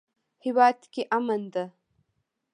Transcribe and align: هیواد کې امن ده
هیواد 0.45 0.79
کې 0.93 1.03
امن 1.17 1.41
ده 1.53 1.65